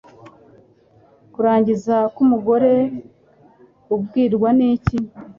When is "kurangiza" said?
1.33-1.95